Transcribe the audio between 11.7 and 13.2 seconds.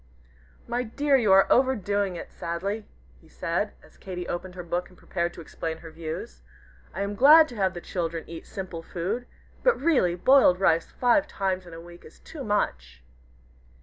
a week is too much."